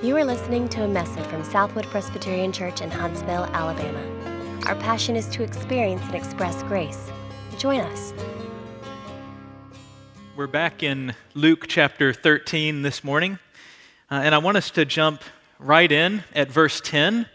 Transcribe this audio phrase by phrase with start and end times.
[0.00, 4.00] You are listening to a message from Southwood Presbyterian Church in Huntsville, Alabama.
[4.66, 7.10] Our passion is to experience and express grace.
[7.56, 8.14] Join us.
[10.36, 13.40] We're back in Luke chapter 13 this morning,
[14.08, 15.24] uh, and I want us to jump
[15.58, 17.26] right in at verse 10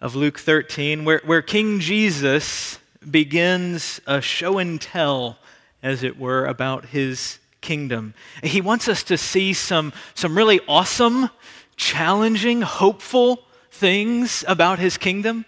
[0.00, 2.78] of Luke 13, where, where King Jesus
[3.10, 5.38] begins a show and tell,
[5.82, 8.14] as it were, about his kingdom.
[8.44, 11.30] He wants us to see some, some really awesome
[11.76, 15.44] challenging, hopeful things about his kingdom.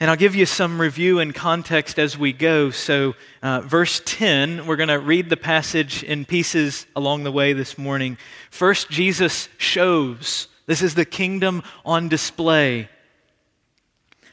[0.00, 2.70] And I'll give you some review and context as we go.
[2.70, 7.52] So, uh, verse 10, we're going to read the passage in pieces along the way
[7.52, 8.18] this morning.
[8.50, 10.48] First, Jesus shows.
[10.66, 12.88] This is the kingdom on display.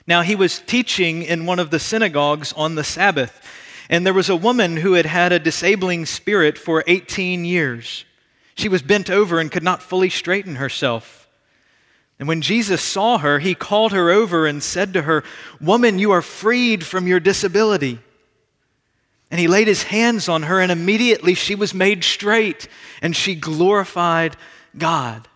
[0.07, 3.39] Now, he was teaching in one of the synagogues on the Sabbath,
[3.91, 8.05] and there was a woman who had had a disabling spirit for 18 years.
[8.59, 11.29] She was bent over and could not fully straighten herself.
[12.19, 15.23] And when Jesus saw her, he called her over and said to her,
[15.61, 17.99] Woman, you are freed from your disability.
[19.31, 22.67] And he laid his hands on her, and immediately she was made straight,
[23.01, 24.35] and she glorified
[24.77, 25.29] God.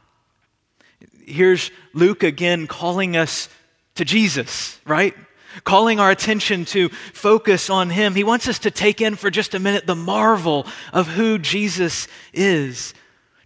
[1.25, 3.47] Here's Luke again calling us
[3.95, 5.15] to Jesus, right?
[5.63, 8.15] Calling our attention to focus on him.
[8.15, 12.09] He wants us to take in for just a minute the marvel of who Jesus
[12.33, 12.93] is.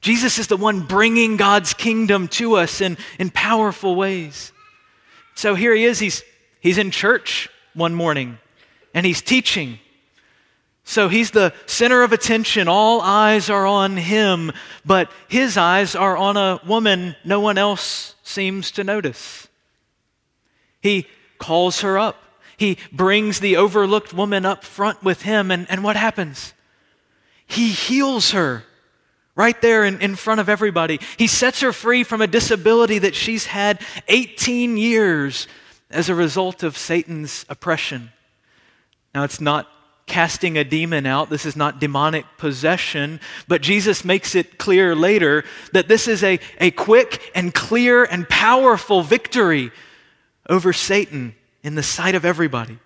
[0.08, 4.54] Jesus is the one bringing God's kingdom to us in, in powerful ways.
[5.36, 6.00] So here he is.
[6.00, 6.24] He's,
[6.62, 8.38] he's in church one morning
[8.94, 9.80] and he's teaching.
[10.86, 12.70] So he's the center of attention.
[12.70, 14.54] All eyes are on him,
[14.86, 19.50] but his eyes are on a woman no one else seems to notice.
[20.80, 21.06] He
[21.38, 22.24] calls her up.
[22.56, 26.54] He brings the overlooked woman up front with him, and, and what happens?
[27.46, 28.64] He heals her
[29.38, 31.00] right there in, in front of everybody.
[31.16, 35.48] He sets her free from a disability that she's had 18 years
[35.90, 38.12] as a result of Satan's oppression.
[39.16, 39.70] Now, it's not
[40.08, 41.30] casting a demon out.
[41.30, 43.20] This is not demonic possession.
[43.48, 45.44] But Jesus makes it clear later
[45.74, 49.72] that this is a, a quick and clear and powerful victory
[50.50, 52.80] over Satan in the sight of everybody.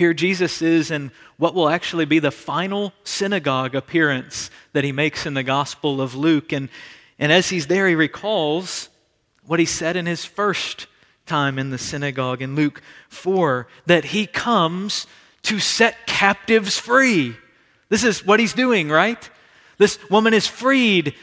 [0.00, 5.26] Here, Jesus is in what will actually be the final synagogue appearance that he makes
[5.26, 6.54] in the Gospel of Luke.
[6.54, 6.70] And,
[7.18, 8.88] and as he's there, he recalls
[9.44, 10.86] what he said in his first
[11.26, 12.80] time in the synagogue in Luke
[13.10, 15.06] 4 that he comes
[15.42, 17.36] to set captives free.
[17.90, 19.28] This is what he's doing, right?
[19.76, 21.14] This woman is freed,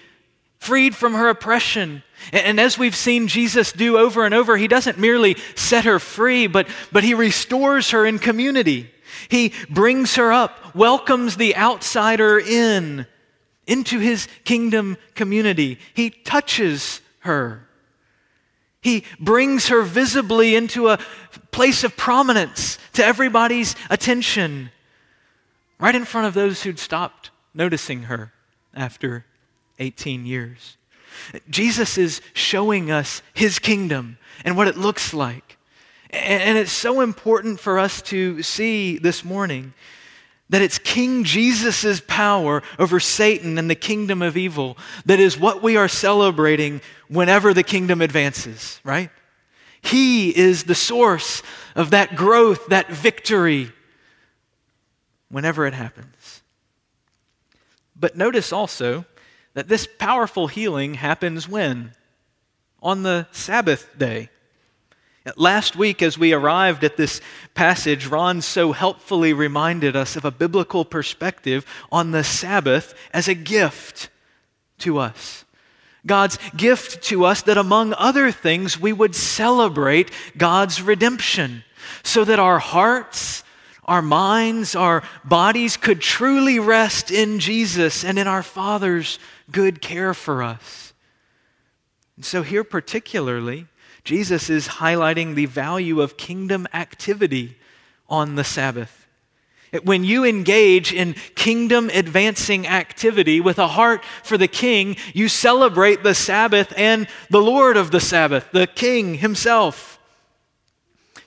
[0.59, 2.03] freed from her oppression.
[2.33, 6.47] And as we've seen Jesus do over and over, he doesn't merely set her free,
[6.47, 8.91] but, but he restores her in community.
[9.29, 13.07] He brings her up, welcomes the outsider in,
[13.65, 15.79] into his kingdom community.
[15.93, 17.67] He touches her.
[18.81, 20.99] He brings her visibly into a
[21.51, 24.71] place of prominence to everybody's attention,
[25.79, 28.31] right in front of those who'd stopped noticing her
[28.73, 29.25] after
[29.79, 30.77] 18 years.
[31.49, 35.57] Jesus is showing us his kingdom and what it looks like.
[36.09, 39.73] And it's so important for us to see this morning
[40.49, 45.61] that it's King Jesus' power over Satan and the kingdom of evil that is what
[45.61, 46.79] we are celebrating
[47.09, 49.09] whenever the kingdom advances, right?
[49.81, 51.43] He is the source
[51.75, 53.71] of that growth, that victory,
[55.29, 56.41] whenever it happens.
[57.95, 59.05] But notice also
[59.57, 61.91] that this powerful healing happens when?
[62.79, 64.29] On the Sabbath day.
[65.35, 67.21] Last week, as we arrived at this
[67.55, 73.33] passage, Ron so helpfully reminded us of a biblical perspective on the Sabbath as a
[73.33, 74.09] gift
[74.77, 75.43] to us.
[76.05, 81.63] God's gift to us that, among other things, we would celebrate God's redemption
[82.03, 83.43] so that our hearts
[83.87, 89.17] our minds, our bodies could truly rest in Jesus and in our Father's
[89.51, 90.93] good care for us.
[92.15, 93.67] And so, here particularly,
[94.03, 97.57] Jesus is highlighting the value of kingdom activity
[98.09, 99.05] on the Sabbath.
[99.83, 106.03] When you engage in kingdom advancing activity with a heart for the King, you celebrate
[106.03, 109.99] the Sabbath and the Lord of the Sabbath, the King Himself.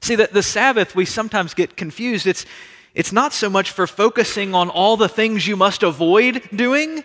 [0.00, 2.26] See, that the Sabbath, we sometimes get confused.
[2.26, 2.46] It's,
[2.94, 7.04] it's not so much for focusing on all the things you must avoid doing,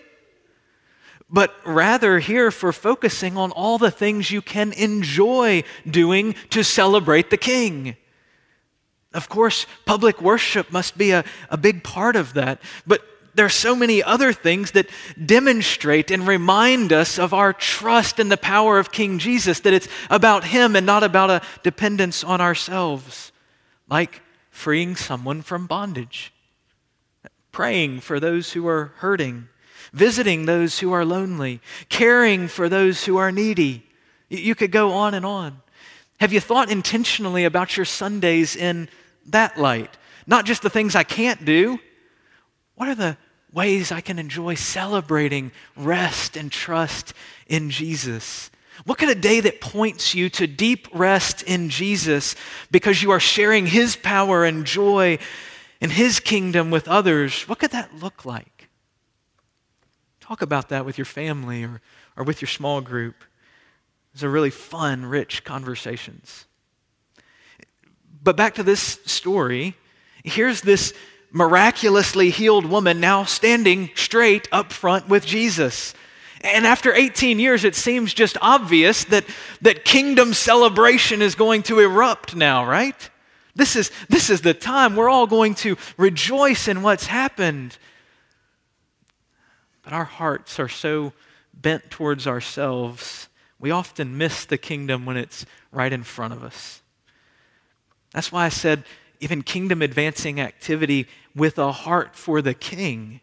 [1.29, 7.29] but rather here for focusing on all the things you can enjoy doing to celebrate
[7.29, 7.95] the King.
[9.13, 13.01] Of course, public worship must be a, a big part of that, but
[13.33, 14.89] there are so many other things that
[15.23, 19.89] demonstrate and remind us of our trust in the power of King Jesus, that it's
[20.09, 23.31] about Him and not about a dependence on ourselves,
[23.89, 26.33] like freeing someone from bondage,
[27.51, 29.49] praying for those who are hurting,
[29.95, 33.81] visiting those who are lonely, caring for those who are needy.
[34.29, 35.61] You could go on and on.
[36.19, 38.89] Have you thought intentionally about your Sundays in
[39.27, 39.97] that light?
[40.27, 41.79] Not just the things I can't do.
[42.75, 43.17] What are the
[43.53, 47.13] ways I can enjoy celebrating rest and trust
[47.47, 48.51] in Jesus?
[48.83, 52.35] What could a day that points you to deep rest in Jesus
[52.69, 55.19] because you are sharing his power and joy
[55.79, 58.54] in his kingdom with others, what could that look like?
[60.27, 61.81] Talk about that with your family or,
[62.17, 63.23] or with your small group.
[64.13, 66.45] Those are really fun, rich conversations.
[68.23, 69.75] But back to this story,
[70.23, 70.95] here's this
[71.31, 75.93] miraculously healed woman now standing straight up front with Jesus.
[76.41, 79.25] And after 18 years, it seems just obvious that,
[79.61, 83.09] that kingdom celebration is going to erupt now, right?
[83.55, 87.77] This is, this is the time we're all going to rejoice in what's happened.
[89.85, 91.13] But our hearts are so
[91.53, 93.29] bent towards ourselves,
[93.59, 96.81] we often miss the kingdom when it's right in front of us.
[98.11, 98.83] That's why I said,
[99.21, 103.21] even kingdom advancing activity with a heart for the king.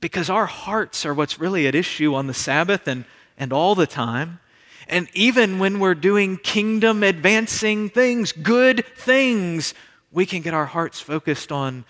[0.00, 3.04] Because our hearts are what's really at issue on the Sabbath and,
[3.36, 4.40] and all the time.
[4.88, 9.74] And even when we're doing kingdom advancing things, good things,
[10.10, 11.84] we can get our hearts focused on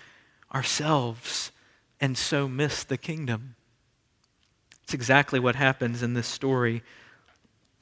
[0.53, 1.53] ourselves
[2.01, 3.55] and so miss the kingdom.
[4.85, 6.83] It's exactly what happens in this story.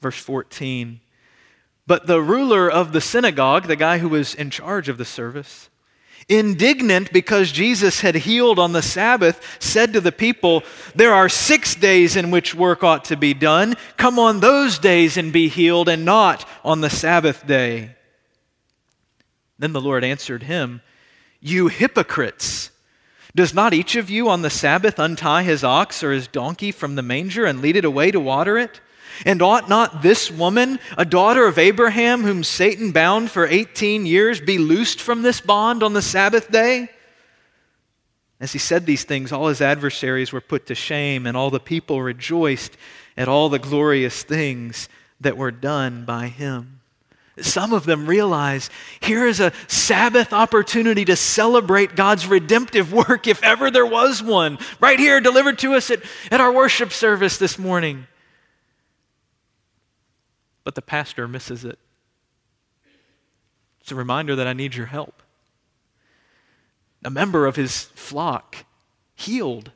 [0.01, 0.99] Verse 14.
[1.87, 5.69] But the ruler of the synagogue, the guy who was in charge of the service,
[6.27, 10.63] indignant because Jesus had healed on the Sabbath, said to the people,
[10.93, 13.75] There are six days in which work ought to be done.
[13.97, 17.95] Come on those days and be healed, and not on the Sabbath day.
[19.57, 20.81] Then the Lord answered him,
[21.41, 22.69] You hypocrites!
[23.35, 26.95] Does not each of you on the Sabbath untie his ox or his donkey from
[26.95, 28.81] the manger and lead it away to water it?
[29.25, 34.39] And ought not this woman, a daughter of Abraham, whom Satan bound for 18 years,
[34.39, 36.89] be loosed from this bond on the Sabbath day?
[38.39, 41.59] As he said these things, all his adversaries were put to shame, and all the
[41.59, 42.77] people rejoiced
[43.17, 44.87] at all the glorious things
[45.19, 46.78] that were done by him.
[47.41, 48.69] Some of them realize
[48.99, 54.57] here is a Sabbath opportunity to celebrate God's redemptive work, if ever there was one,
[54.79, 56.01] right here delivered to us at,
[56.31, 58.07] at our worship service this morning
[60.69, 61.79] but the pastor misses it.
[63.81, 65.23] It's a reminder that I need your help.
[67.03, 68.55] A member of his flock,
[69.15, 69.71] healed,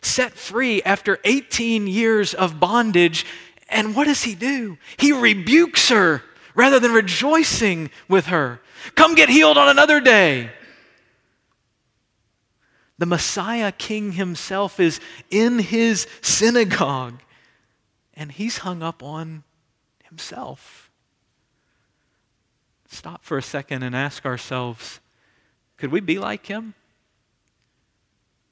[0.00, 3.26] set free after 18 years of bondage.
[3.68, 4.78] And what does he do?
[4.96, 6.22] He rebukes her
[6.58, 8.60] rather than rejoicing with her.
[8.96, 10.50] Come get healed on another day.
[12.98, 14.98] The Messiah King himself is
[15.30, 17.20] in his synagogue,
[18.12, 19.44] and he's hung up on
[20.02, 20.90] himself.
[22.88, 24.98] Stop for a second and ask ourselves
[25.76, 26.74] could we be like him?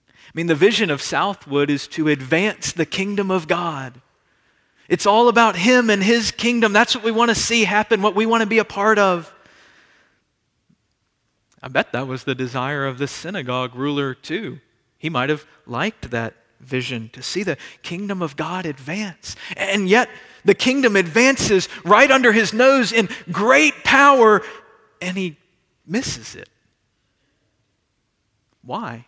[0.09, 4.01] I mean, the vision of Southwood is to advance the kingdom of God.
[4.89, 6.73] It's all about Him and His kingdom.
[6.73, 9.33] That's what we want to see happen, what we want to be a part of.
[11.63, 14.61] I bet that was the desire of the synagogue ruler, too.
[14.99, 19.37] He might have liked that vision to see the kingdom of God advance.
[19.57, 20.09] And yet,
[20.45, 24.43] the kingdom advances right under his nose in great power,
[25.01, 25.37] and he
[25.87, 26.49] misses it.
[28.63, 29.07] Why?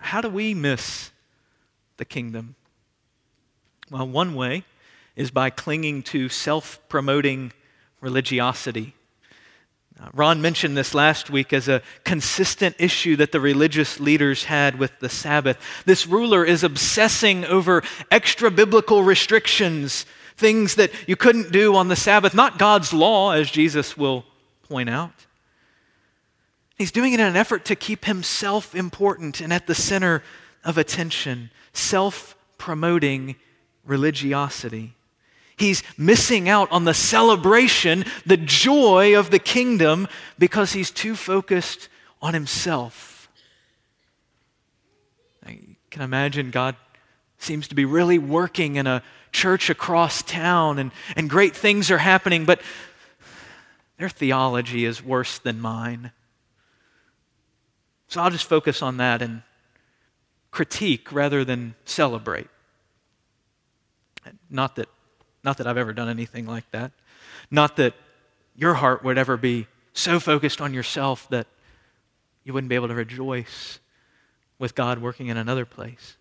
[0.00, 1.10] How do we miss
[1.96, 2.56] the kingdom?
[3.90, 4.64] Well, one way
[5.16, 7.52] is by clinging to self promoting
[8.00, 8.94] religiosity.
[10.00, 14.78] Uh, Ron mentioned this last week as a consistent issue that the religious leaders had
[14.78, 15.58] with the Sabbath.
[15.84, 20.04] This ruler is obsessing over extra biblical restrictions,
[20.36, 24.24] things that you couldn't do on the Sabbath, not God's law, as Jesus will
[24.64, 25.26] point out.
[26.76, 30.24] He's doing it in an effort to keep himself important and at the center
[30.64, 33.36] of attention, self promoting
[33.86, 34.94] religiosity.
[35.56, 41.88] He's missing out on the celebration, the joy of the kingdom, because he's too focused
[42.20, 43.28] on himself.
[45.46, 45.60] I
[45.90, 46.76] can imagine God
[47.38, 51.98] seems to be really working in a church across town, and, and great things are
[51.98, 52.60] happening, but
[53.98, 56.10] their theology is worse than mine.
[58.08, 59.42] So I'll just focus on that and
[60.50, 62.48] critique rather than celebrate.
[64.50, 64.88] Not that,
[65.42, 66.92] not that I've ever done anything like that.
[67.50, 67.94] Not that
[68.56, 71.46] your heart would ever be so focused on yourself that
[72.44, 73.78] you wouldn't be able to rejoice
[74.58, 76.16] with God working in another place.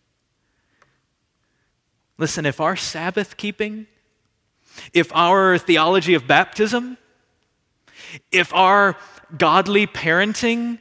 [2.17, 3.87] Listen, if our Sabbath keeping,
[4.93, 6.97] if our theology of baptism,
[8.31, 8.95] if our
[9.37, 10.79] godly parenting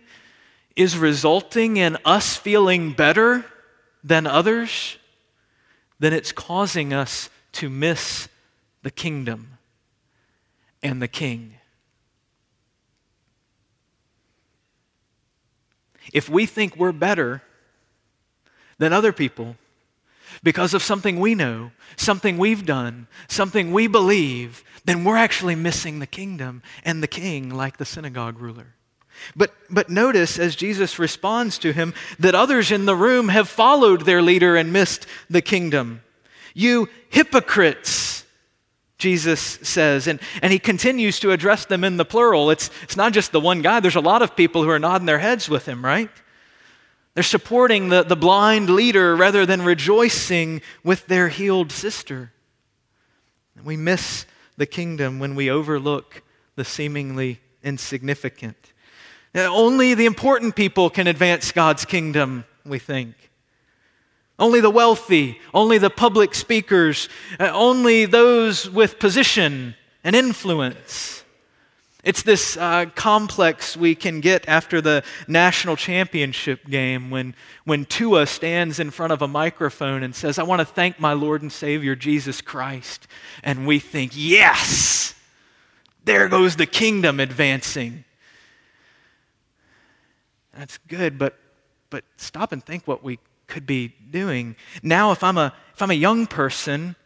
[0.76, 3.44] is resulting in us feeling better
[4.04, 4.98] than others,
[6.02, 8.26] then it's causing us to miss
[8.82, 9.56] the kingdom
[10.82, 11.54] and the king.
[16.12, 17.40] If we think we're better
[18.78, 19.54] than other people
[20.42, 26.00] because of something we know, something we've done, something we believe, then we're actually missing
[26.00, 28.74] the kingdom and the king like the synagogue ruler.
[29.36, 34.02] But, but notice as Jesus responds to him that others in the room have followed
[34.02, 36.02] their leader and missed the kingdom.
[36.54, 38.24] You hypocrites,
[38.98, 40.06] Jesus says.
[40.06, 42.50] And, and he continues to address them in the plural.
[42.50, 45.06] It's, it's not just the one guy, there's a lot of people who are nodding
[45.06, 46.10] their heads with him, right?
[47.14, 52.32] They're supporting the, the blind leader rather than rejoicing with their healed sister.
[53.62, 54.24] We miss
[54.56, 56.22] the kingdom when we overlook
[56.56, 58.71] the seemingly insignificant.
[59.34, 63.14] Only the important people can advance God's kingdom, we think.
[64.38, 67.08] Only the wealthy, only the public speakers,
[67.38, 69.74] uh, only those with position
[70.04, 71.22] and influence.
[72.04, 78.26] It's this uh, complex we can get after the national championship game when, when Tua
[78.26, 81.52] stands in front of a microphone and says, I want to thank my Lord and
[81.52, 83.06] Savior Jesus Christ.
[83.44, 85.14] And we think, yes,
[86.04, 88.04] there goes the kingdom advancing.
[90.56, 91.38] That's good, but,
[91.90, 94.56] but stop and think what we could be doing.
[94.82, 96.96] Now, if I'm a, if I'm a young person,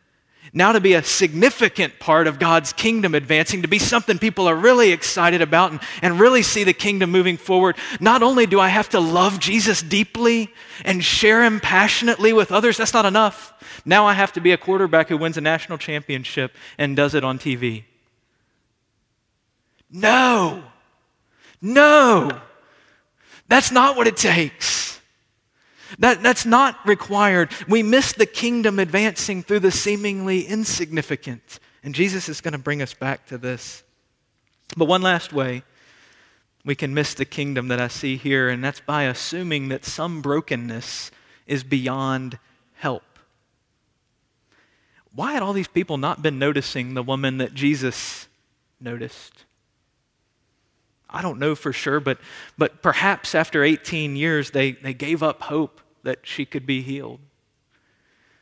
[0.53, 4.55] now to be a significant part of God's kingdom advancing, to be something people are
[4.55, 8.69] really excited about and, and really see the kingdom moving forward, not only do I
[8.69, 10.53] have to love Jesus deeply
[10.85, 13.53] and share him passionately with others, that's not enough.
[13.85, 17.25] Now I have to be a quarterback who wins a national championship and does it
[17.25, 17.85] on TV.
[19.91, 20.63] No,
[21.61, 22.41] no,
[23.49, 25.01] that's not what it takes.
[25.99, 27.51] That, that's not required.
[27.69, 31.61] We miss the kingdom advancing through the seemingly insignificant.
[31.83, 33.85] And Jesus is going to bring us back to this.
[34.77, 35.63] But one last way
[36.65, 40.21] we can miss the kingdom that I see here, and that's by assuming that some
[40.21, 41.13] brokenness
[41.47, 42.41] is beyond
[42.75, 43.05] help.
[45.15, 48.27] Why had all these people not been noticing the woman that Jesus
[48.81, 49.46] noticed?
[51.09, 52.19] I don't know for sure, but,
[52.59, 57.21] but perhaps after 18 years, they, they gave up hope that she could be healed.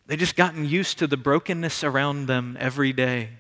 [0.07, 3.31] They just gotten used to the brokenness around them every day.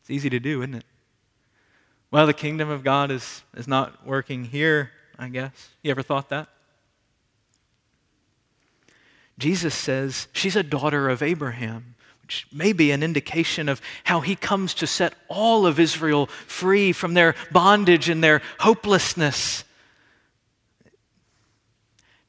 [0.00, 0.84] It's easy to do, isn't it?
[2.10, 5.70] Well, the kingdom of God is, is not working here, I guess.
[5.82, 6.48] You ever thought that?
[9.38, 11.93] Jesus says she's a daughter of Abraham
[12.24, 16.90] which may be an indication of how he comes to set all of Israel free
[16.90, 19.62] from their bondage and their hopelessness.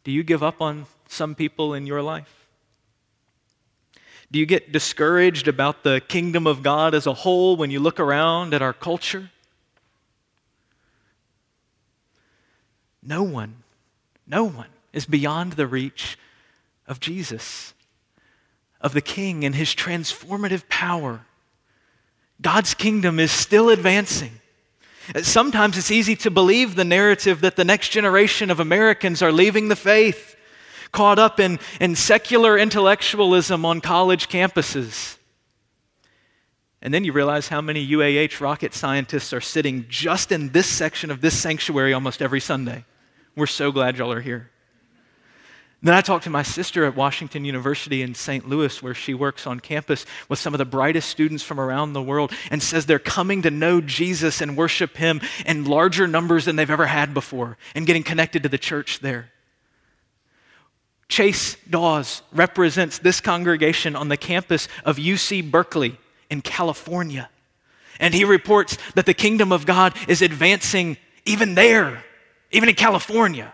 [0.03, 2.45] Do you give up on some people in your life?
[4.29, 7.97] Do you get discouraged about the kingdom of God as a whole when you look
[7.97, 9.31] around at our culture?
[13.01, 13.63] No one,
[14.27, 16.17] no one is beyond the reach
[16.85, 17.74] of Jesus
[18.85, 21.25] of the king and his transformative power.
[22.39, 24.31] God's kingdom is still advancing.
[25.23, 29.69] Sometimes it's easy to believe the narrative that the next generation of Americans are leaving
[29.69, 30.35] the faith,
[30.91, 35.17] caught up in, in secular intellectualism on college campuses.
[36.79, 41.09] And then you realize how many UAH rocket scientists are sitting just in this section
[41.09, 42.85] of this sanctuary almost every Sunday.
[43.35, 44.51] We're so glad y'all are here.
[45.85, 48.49] Then I talked to my sister at Washington University in St.
[48.49, 52.01] Louis, where she works on campus with some of the brightest students from around the
[52.01, 56.55] world, and says they're coming to know Jesus and worship Him in larger numbers than
[56.55, 59.29] they've ever had before and getting connected to the church there.
[61.07, 65.99] Chase Dawes represents this congregation on the campus of UC Berkeley
[66.31, 67.29] in California.
[67.99, 72.03] And he reports that the kingdom of God is advancing even there,
[72.49, 73.53] even in California,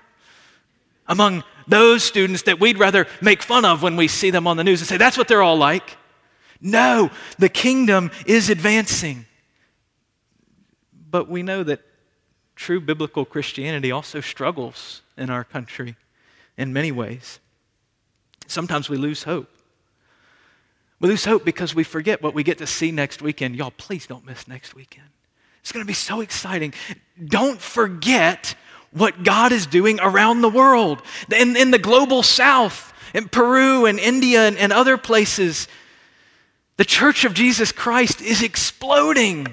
[1.11, 4.63] among those students that we'd rather make fun of when we see them on the
[4.63, 5.97] news and say, that's what they're all like.
[6.61, 9.25] No, the kingdom is advancing.
[11.09, 11.81] But we know that
[12.55, 15.97] true biblical Christianity also struggles in our country
[16.57, 17.39] in many ways.
[18.47, 19.49] Sometimes we lose hope.
[21.01, 23.55] We lose hope because we forget what we get to see next weekend.
[23.57, 25.07] Y'all, please don't miss next weekend.
[25.59, 26.73] It's going to be so exciting.
[27.25, 28.55] Don't forget
[28.91, 31.01] what God is doing around the world,
[31.33, 35.67] in, in the global south, in Peru and India and, and other places.
[36.77, 39.47] The church of Jesus Christ is exploding.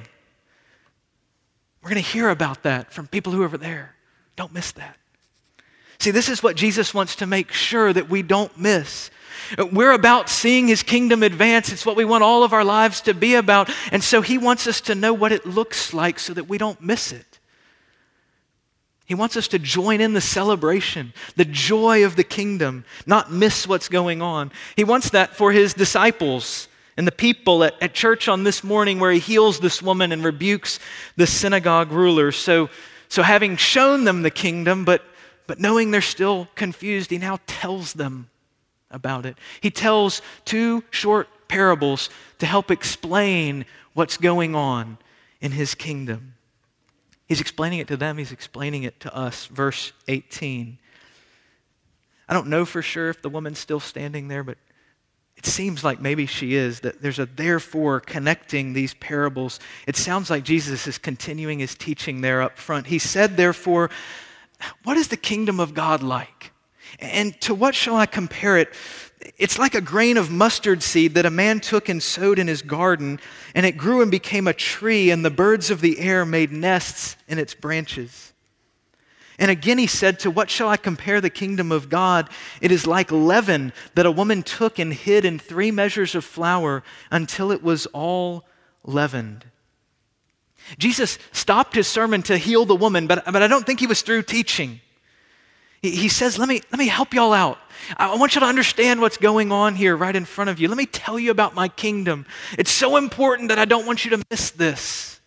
[1.82, 3.94] We're going to hear about that from people who are over there.
[4.36, 4.96] Don't miss that.
[5.98, 9.10] See, this is what Jesus wants to make sure that we don't miss.
[9.72, 11.72] We're about seeing his kingdom advance.
[11.72, 13.70] It's what we want all of our lives to be about.
[13.90, 16.80] And so he wants us to know what it looks like so that we don't
[16.80, 17.27] miss it.
[19.08, 23.66] He wants us to join in the celebration, the joy of the kingdom, not miss
[23.66, 24.52] what's going on.
[24.76, 29.00] He wants that for his disciples and the people at, at church on this morning
[29.00, 30.78] where he heals this woman and rebukes
[31.16, 32.30] the synagogue ruler.
[32.32, 32.68] So,
[33.08, 35.02] so having shown them the kingdom, but,
[35.46, 38.28] but knowing they're still confused, he now tells them
[38.90, 39.38] about it.
[39.62, 42.10] He tells two short parables
[42.40, 44.98] to help explain what's going on
[45.40, 46.34] in his kingdom.
[47.28, 49.46] He's explaining it to them, he's explaining it to us.
[49.46, 50.78] Verse 18.
[52.28, 54.58] I don't know for sure if the woman's still standing there, but
[55.36, 59.60] it seems like maybe she is, that there's a therefore connecting these parables.
[59.86, 62.88] It sounds like Jesus is continuing his teaching there up front.
[62.88, 63.88] He said, therefore,
[64.82, 66.52] what is the kingdom of God like?
[66.98, 68.74] And to what shall I compare it?
[69.36, 72.62] It's like a grain of mustard seed that a man took and sowed in his
[72.62, 73.18] garden,
[73.54, 77.16] and it grew and became a tree, and the birds of the air made nests
[77.26, 78.32] in its branches.
[79.38, 82.28] And again he said, To what shall I compare the kingdom of God?
[82.60, 86.82] It is like leaven that a woman took and hid in three measures of flour
[87.10, 88.44] until it was all
[88.84, 89.44] leavened.
[90.76, 94.02] Jesus stopped his sermon to heal the woman, but, but I don't think he was
[94.02, 94.80] through teaching.
[95.82, 97.58] He, says, let me, let me help y'all out.
[97.96, 100.68] I want you to understand what's going on here right in front of you.
[100.68, 102.26] Let me tell you about my kingdom.
[102.58, 105.20] It's so important that I don't want you to miss this.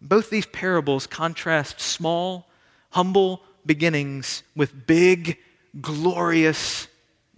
[0.00, 2.48] Both these parables contrast small,
[2.90, 5.38] humble beginnings with big,
[5.80, 6.86] glorious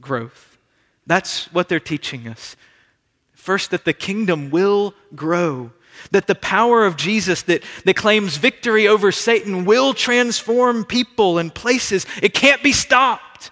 [0.00, 0.58] growth.
[1.06, 2.56] That's what they're teaching us.
[3.32, 5.72] First, that the kingdom will grow
[6.10, 11.54] that the power of Jesus that, that claims victory over Satan will transform people and
[11.54, 12.06] places.
[12.22, 13.50] It can't be stopped.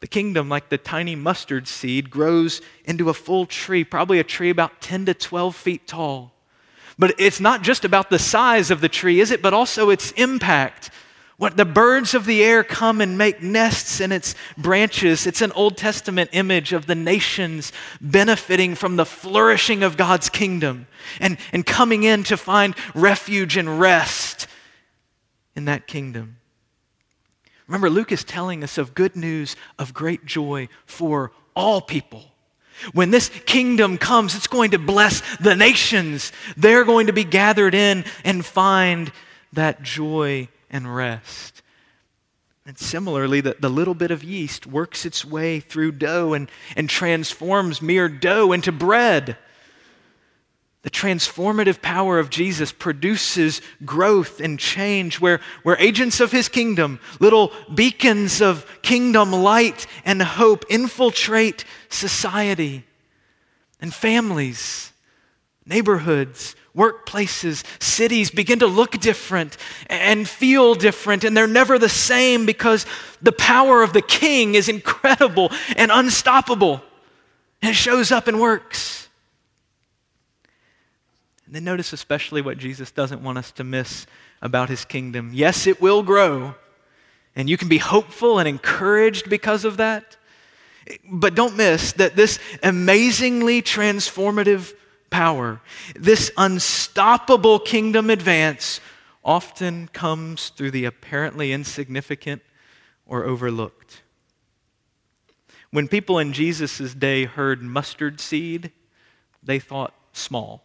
[0.00, 4.50] The kingdom, like the tiny mustard seed, grows into a full tree, probably a tree
[4.50, 6.32] about 10 to 12 feet tall.
[6.98, 9.42] But it's not just about the size of the tree, is it?
[9.42, 10.90] But also its impact
[11.40, 15.26] what the birds of the air come and make nests in its branches.
[15.26, 20.86] It's an Old Testament image of the nations benefiting from the flourishing of God's kingdom
[21.18, 24.48] and, and coming in to find refuge and rest
[25.56, 26.36] in that kingdom.
[27.66, 32.24] Remember, Luke is telling us of good news of great joy for all people.
[32.92, 36.32] When this kingdom comes, it's going to bless the nations.
[36.58, 39.10] They're going to be gathered in and find
[39.54, 41.62] that joy and rest.
[42.66, 46.88] And similarly, the, the little bit of yeast works its way through dough and, and
[46.88, 49.36] transforms mere dough into bread.
[50.82, 57.00] The transformative power of Jesus produces growth and change where, where agents of his kingdom,
[57.18, 62.84] little beacons of kingdom light and hope, infiltrate society
[63.80, 64.92] and families,
[65.66, 69.56] neighborhoods, workplaces, cities begin to look different
[69.88, 72.86] and feel different, and they're never the same because
[73.20, 76.82] the power of the king is incredible and unstoppable.
[77.62, 79.08] And it shows up and works.
[81.46, 84.06] And then notice especially what Jesus doesn't want us to miss
[84.40, 85.32] about his kingdom.
[85.34, 86.54] Yes, it will grow,
[87.34, 90.16] and you can be hopeful and encouraged because of that.
[91.10, 94.72] But don't miss that this amazingly transformative
[95.10, 95.60] power,
[95.94, 98.80] this unstoppable kingdom advance,
[99.24, 102.42] often comes through the apparently insignificant
[103.06, 104.02] or overlooked.
[105.70, 108.72] When people in Jesus' day heard mustard seed,
[109.42, 110.64] they thought small.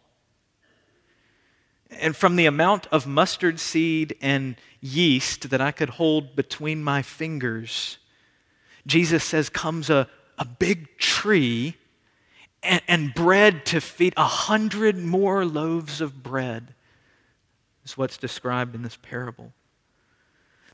[1.90, 7.02] And from the amount of mustard seed and yeast that I could hold between my
[7.02, 7.98] fingers,
[8.86, 11.76] Jesus says comes a, a big tree
[12.66, 16.74] and, and bread to feed a hundred more loaves of bread,
[17.84, 19.52] is what's described in this parable.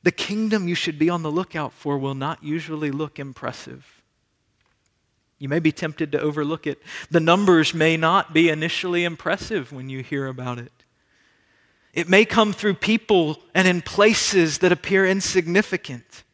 [0.03, 4.03] The kingdom you should be on the lookout for will not usually look impressive.
[5.39, 6.81] You may be tempted to overlook it.
[7.11, 10.73] The numbers may not be initially impressive when you hear about it.
[11.93, 16.25] It may come through people and in places that appear insignificant.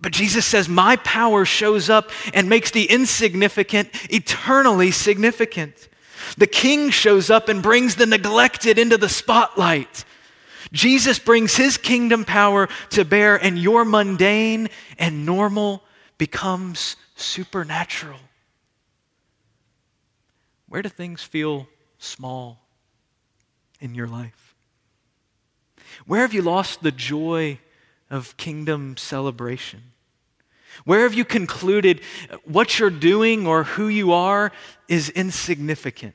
[0.00, 5.88] But Jesus says, My power shows up and makes the insignificant eternally significant.
[6.36, 10.04] The king shows up and brings the neglected into the spotlight.
[10.72, 15.82] Jesus brings his kingdom power to bear, and your mundane and normal
[16.18, 18.18] becomes supernatural.
[20.68, 21.66] Where do things feel
[21.98, 22.60] small
[23.80, 24.54] in your life?
[26.06, 27.58] Where have you lost the joy
[28.10, 29.92] of kingdom celebration?
[30.84, 32.00] Where have you concluded
[32.44, 34.52] what you're doing or who you are
[34.86, 36.14] is insignificant?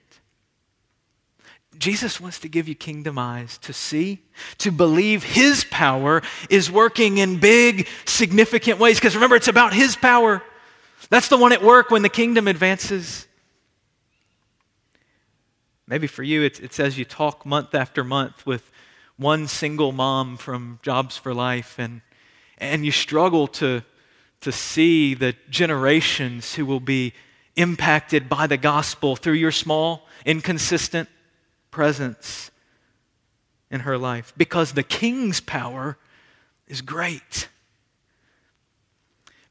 [1.77, 4.21] Jesus wants to give you kingdom eyes to see,
[4.59, 8.99] to believe His power is working in big, significant ways.
[8.99, 10.41] Because remember, it's about His power.
[11.09, 13.27] That's the one at work when the kingdom advances.
[15.87, 18.71] Maybe for you, it's, it's as you talk month after month with
[19.17, 22.01] one single mom from Jobs for Life, and,
[22.57, 23.83] and you struggle to,
[24.41, 27.13] to see the generations who will be
[27.55, 31.07] impacted by the gospel through your small, inconsistent
[31.71, 32.49] presence
[33.69, 34.33] in her life.
[34.35, 35.97] Because the king's power
[36.67, 37.47] is great.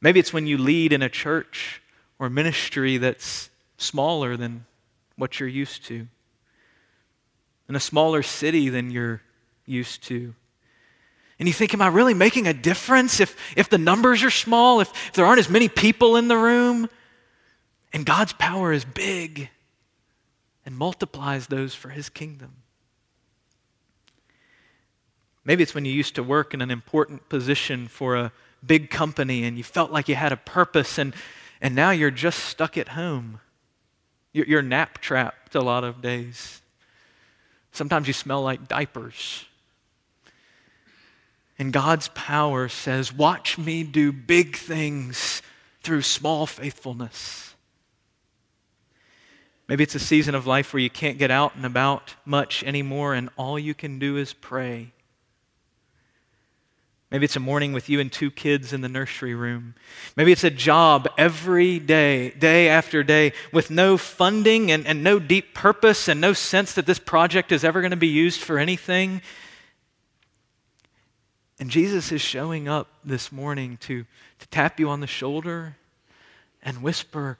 [0.00, 1.80] Maybe it's when you lead in a church
[2.18, 4.64] or ministry that's smaller than
[5.16, 6.08] what you're used to
[7.68, 9.22] in a smaller city than you're
[9.66, 10.34] used to.
[11.38, 14.80] And you think, am I really making a difference if, if the numbers are small,
[14.80, 16.88] if, if there aren't as many people in the room?
[17.92, 19.48] And God's power is big
[20.64, 22.56] and multiplies those for his kingdom.
[25.44, 28.32] Maybe it's when you used to work in an important position for a
[28.64, 31.14] big company and you felt like you had a purpose, and,
[31.60, 33.40] and now you're just stuck at home.
[34.32, 36.62] You're, you're nap trapped a lot of days.
[37.72, 39.46] Sometimes you smell like diapers.
[41.62, 45.42] And God's power says, Watch me do big things
[45.84, 47.54] through small faithfulness.
[49.68, 53.14] Maybe it's a season of life where you can't get out and about much anymore,
[53.14, 54.90] and all you can do is pray.
[57.12, 59.76] Maybe it's a morning with you and two kids in the nursery room.
[60.16, 65.20] Maybe it's a job every day, day after day, with no funding and, and no
[65.20, 68.58] deep purpose and no sense that this project is ever going to be used for
[68.58, 69.22] anything.
[71.62, 74.04] And Jesus is showing up this morning to,
[74.40, 75.76] to tap you on the shoulder
[76.60, 77.38] and whisper,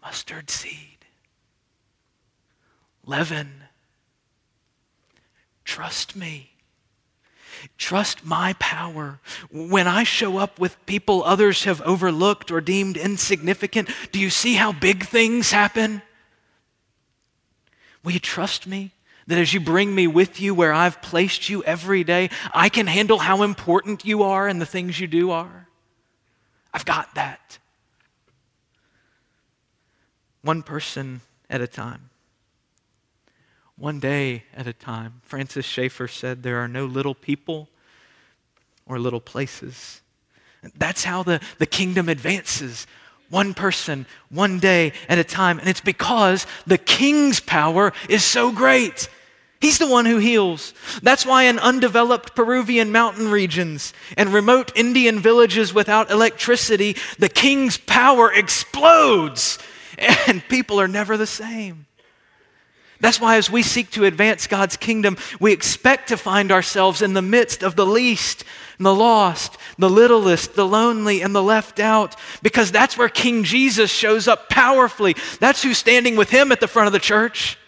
[0.00, 1.04] mustard seed,
[3.04, 3.64] leaven,
[5.64, 6.52] trust me.
[7.76, 9.18] Trust my power.
[9.50, 14.54] When I show up with people others have overlooked or deemed insignificant, do you see
[14.54, 16.02] how big things happen?
[18.04, 18.92] Will you trust me?
[19.26, 22.86] That as you bring me with you where I've placed you every day, I can
[22.86, 25.68] handle how important you are and the things you do are?
[26.72, 27.58] I've got that.
[30.42, 32.10] One person at a time
[33.76, 35.20] one day at a time.
[35.22, 37.68] Francis Schaeffer said, There are no little people
[38.86, 40.00] or little places.
[40.76, 42.86] That's how the, the kingdom advances.
[43.28, 45.58] One person, one day at a time.
[45.58, 49.08] And it's because the king's power is so great.
[49.60, 50.74] He's the one who heals.
[51.02, 57.78] That's why in undeveloped Peruvian mountain regions and remote Indian villages without electricity, the king's
[57.78, 59.58] power explodes
[59.98, 61.86] and people are never the same.
[63.00, 67.12] That's why, as we seek to advance God's kingdom, we expect to find ourselves in
[67.12, 68.44] the midst of the least,
[68.78, 73.90] the lost, the littlest, the lonely, and the left out, because that's where King Jesus
[73.90, 75.14] shows up powerfully.
[75.40, 77.58] That's who's standing with him at the front of the church.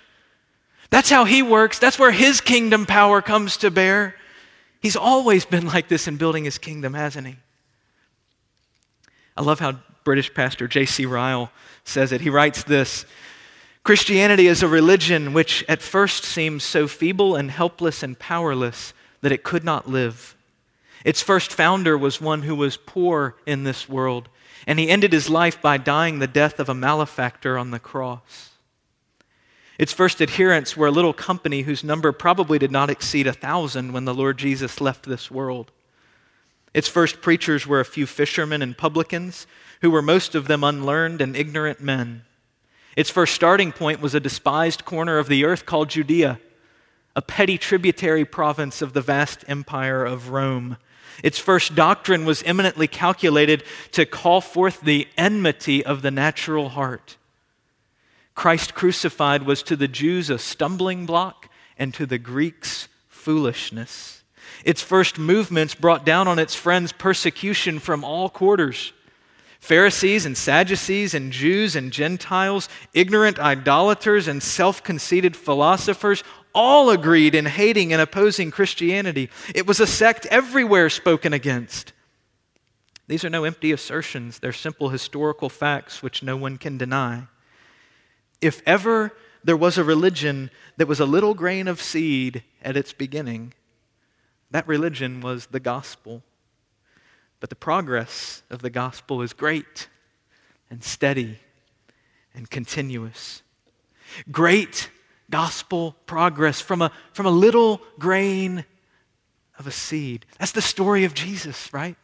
[0.91, 1.79] That's how he works.
[1.79, 4.15] That's where his kingdom power comes to bear.
[4.81, 7.37] He's always been like this in building his kingdom, hasn't he?
[9.37, 11.07] I love how British pastor J.C.
[11.07, 11.53] Ryle
[11.85, 12.21] says it.
[12.21, 13.05] He writes this
[13.85, 19.33] Christianity is a religion which at first seems so feeble and helpless and powerless that
[19.33, 20.37] it could not live.
[21.05, 24.29] Its first founder was one who was poor in this world,
[24.67, 28.48] and he ended his life by dying the death of a malefactor on the cross.
[29.79, 33.93] Its first adherents were a little company whose number probably did not exceed a thousand
[33.93, 35.71] when the Lord Jesus left this world.
[36.75, 39.47] Its first preachers were a few fishermen and publicans,
[39.81, 42.25] who were most of them unlearned and ignorant men.
[42.97, 46.41] Its first starting point was a despised corner of the earth called Judea,
[47.15, 50.77] a petty tributary province of the vast empire of Rome.
[51.23, 53.63] Its first doctrine was eminently calculated
[53.93, 57.17] to call forth the enmity of the natural heart.
[58.39, 64.23] Christ crucified was to the Jews a stumbling block and to the Greeks foolishness.
[64.65, 68.93] Its first movements brought down on its friends persecution from all quarters.
[69.59, 76.23] Pharisees and Sadducees and Jews and Gentiles, ignorant idolaters and self conceited philosophers
[76.55, 79.31] all agreed in hating and opposing Christianity.
[79.53, 81.93] It was a sect everywhere spoken against.
[83.09, 87.27] These are no empty assertions, they're simple historical facts which no one can deny.
[88.41, 89.13] If ever
[89.45, 93.55] there was a religion that was a little grain of seed at its beginning,
[94.51, 96.23] that religion was the gospel.
[97.41, 99.89] But the progress of the gospel is great
[100.71, 101.39] and steady
[102.35, 103.43] and continuous.
[104.31, 104.91] Great
[105.31, 108.65] gospel progress from a, from a little grain
[109.59, 110.25] of a seed.
[110.39, 111.97] That's the story of Jesus, right?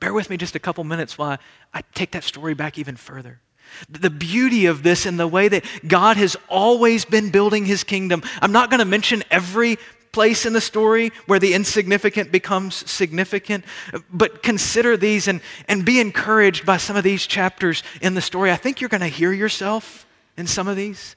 [0.00, 1.38] Bear with me just a couple minutes while
[1.72, 3.40] I take that story back even further.
[3.88, 8.22] The beauty of this and the way that God has always been building his kingdom.
[8.40, 9.78] I'm not going to mention every
[10.12, 13.64] place in the story where the insignificant becomes significant,
[14.10, 18.52] but consider these and, and be encouraged by some of these chapters in the story.
[18.52, 21.16] I think you're going to hear yourself in some of these.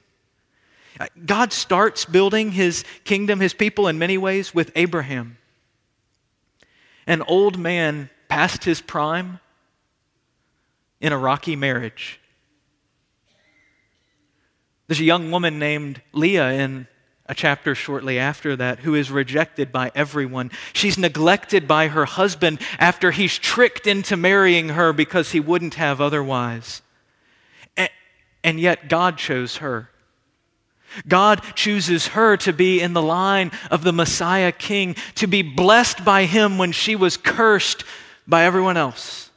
[0.98, 5.38] Uh, God starts building his kingdom, his people, in many ways with Abraham.
[7.06, 9.38] An old man past his prime
[11.00, 12.17] in a rocky marriage.
[14.88, 16.88] There's a young woman named Leah in
[17.26, 20.50] a chapter shortly after that who is rejected by everyone.
[20.72, 26.00] She's neglected by her husband after he's tricked into marrying her because he wouldn't have
[26.00, 26.80] otherwise.
[28.42, 29.90] And, yet God chose her.
[31.06, 36.02] God chooses her to be in the line of the Messiah King, to be blessed
[36.02, 37.84] by him when she was cursed
[38.26, 39.30] by everyone else.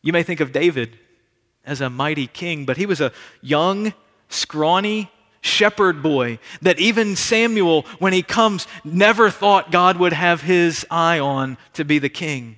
[0.00, 0.96] You may think of David
[1.64, 3.94] as a mighty king, but he was a young,
[4.28, 10.86] scrawny shepherd boy that even Samuel, when he comes, never thought God would have his
[10.90, 12.56] eye on to be the king.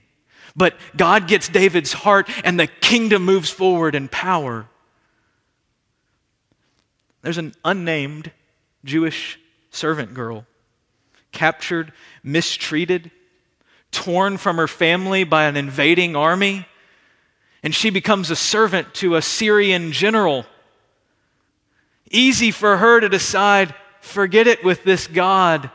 [0.57, 4.67] But God gets David's heart, and the kingdom moves forward in power.
[7.23, 8.31] There's an unnamed
[8.85, 9.39] Jewish
[9.71, 10.47] servant girl
[11.33, 13.11] captured, mistreated,
[13.91, 16.67] torn from her family by an invading army
[17.65, 20.45] and she becomes a servant to a Syrian general.
[22.11, 25.71] Easy for her to decide, forget it with this God.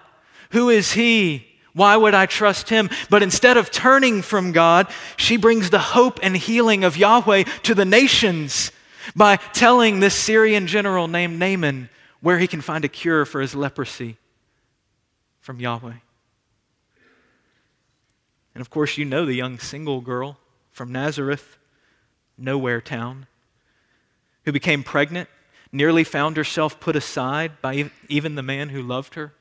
[0.52, 1.48] Who is he?
[1.74, 2.92] Why would I trust him?
[3.10, 7.74] But instead of turning from God, she brings the hope and healing of Yahweh to
[7.74, 8.72] the nations
[9.16, 11.90] by telling this Syrian general named Naaman
[12.22, 14.18] where he can find a cure for his leprosy
[15.40, 15.94] from Yahweh.
[18.54, 20.38] And of course, you know the young single girl
[20.70, 21.59] from Nazareth
[22.42, 23.28] nowhere town,
[24.46, 25.30] who became pregnant,
[25.72, 29.34] nearly found herself put aside by even the man who loved her,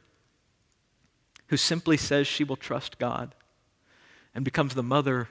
[1.47, 3.35] who simply says she will trust God
[4.35, 5.29] and becomes the mother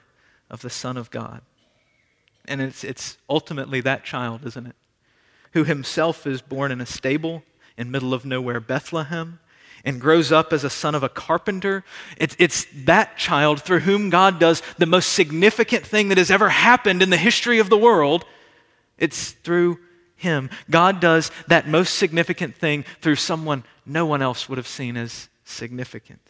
[0.50, 1.42] of the Son of God.
[2.46, 4.76] And it's, it's ultimately that child, isn't it?
[5.52, 7.42] Who himself is born in a stable
[7.76, 9.38] in middle of nowhere, Bethlehem,
[9.84, 11.84] and grows up as a son of a carpenter.
[12.16, 16.48] It's, it's that child through whom God does the most significant thing that has ever
[16.48, 18.24] happened in the history of the world.
[18.98, 19.78] It's through
[20.16, 20.50] him.
[20.68, 25.28] God does that most significant thing through someone no one else would have seen as
[25.44, 26.20] significant.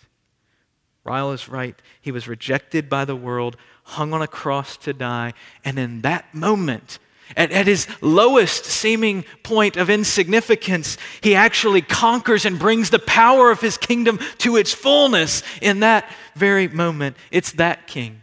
[1.04, 1.74] Ryle is right.
[2.00, 5.32] He was rejected by the world, hung on a cross to die,
[5.64, 6.98] and in that moment,
[7.36, 13.50] at, at, his lowest seeming point of insignificance, he actually conquers and brings the power
[13.50, 17.16] of his kingdom to its fullness in that very moment.
[17.30, 18.22] It's that king.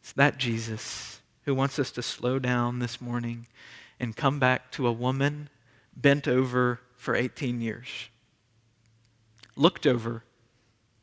[0.00, 1.12] It's that Jesus
[1.44, 3.46] who wants us to slow down this morning
[3.98, 5.48] and come back to a woman
[5.96, 8.08] bent over for 18 years,
[9.56, 10.24] looked over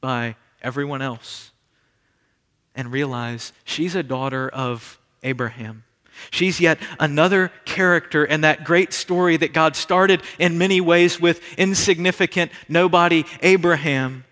[0.02, 1.52] by everyone else,
[2.74, 5.84] and realize she's a daughter of Abraham
[6.32, 11.42] She's yet another character in that great story that God started in many ways with
[11.58, 14.26] insignificant nobody, Abraham.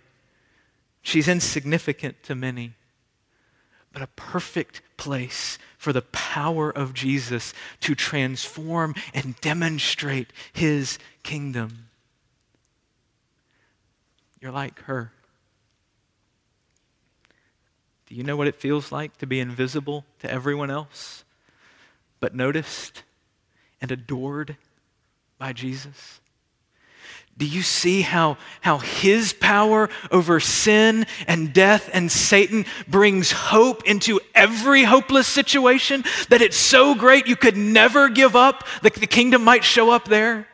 [1.02, 2.73] She's insignificant to many,
[3.93, 11.88] but a perfect place for the power of Jesus to transform and demonstrate his kingdom.
[14.41, 15.12] You're like her.
[18.08, 21.23] Do you know what it feels like to be invisible to everyone else?
[22.19, 23.03] But noticed
[23.82, 24.58] and adored
[25.38, 26.19] by Jesus?
[27.38, 33.84] Do you see how, how his power over sin and death and Satan brings hope
[33.84, 36.03] into every hopeless situation?
[36.30, 40.06] That it's so great you could never give up, that the kingdom might show up
[40.06, 40.47] there?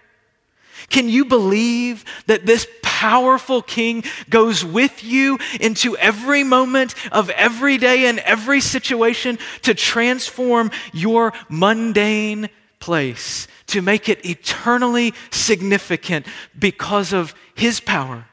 [0.90, 2.68] Can you believe that this
[3.04, 9.74] powerful king goes with you into every moment of every day and every situation to
[9.74, 16.26] transform your mundane place, to make it eternally significant
[16.58, 18.26] because of his power,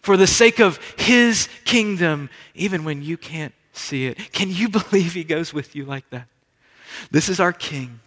[0.00, 4.32] for the sake of his kingdom, even when you can't see it?
[4.32, 6.28] Can you believe he goes with you like that?
[7.10, 8.00] This is our king.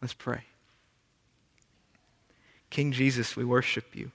[0.00, 0.44] Let's pray.
[2.76, 4.12] King Jesus, we worship you.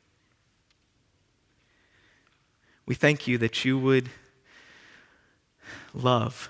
[2.86, 4.12] We thank you that you would
[5.96, 6.48] love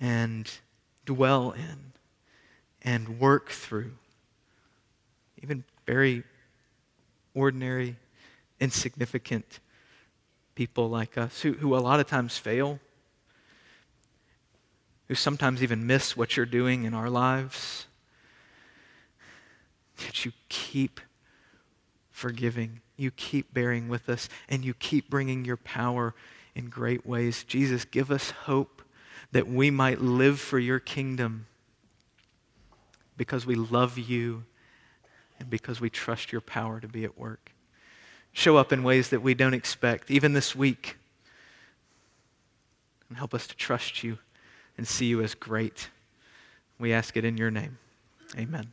[0.00, 0.50] and
[1.04, 1.92] dwell in
[2.80, 3.92] and work through
[5.42, 6.24] even very
[7.34, 7.96] ordinary,
[8.58, 9.60] insignificant
[10.54, 12.80] people like us who, who a lot of times fail,
[15.08, 17.86] who sometimes even miss what you're doing in our lives.
[20.04, 21.00] Yet you keep
[22.10, 26.14] forgiving, you keep bearing with us, and you keep bringing your power
[26.54, 27.44] in great ways.
[27.44, 28.82] Jesus, give us hope
[29.32, 31.46] that we might live for your kingdom
[33.16, 34.44] because we love you
[35.38, 37.52] and because we trust your power to be at work.
[38.32, 40.96] Show up in ways that we don't expect, even this week,
[43.08, 44.18] and help us to trust you
[44.78, 45.90] and see you as great.
[46.78, 47.78] We ask it in your name.
[48.38, 48.72] Amen.